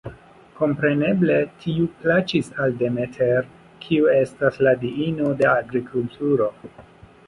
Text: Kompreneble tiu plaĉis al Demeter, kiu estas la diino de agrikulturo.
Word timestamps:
Kompreneble 0.59 1.35
tiu 1.65 1.85
plaĉis 1.99 2.51
al 2.65 2.75
Demeter, 2.81 3.47
kiu 3.87 4.11
estas 4.19 4.61
la 4.69 4.77
diino 4.87 5.35
de 5.45 5.51
agrikulturo. 5.57 6.55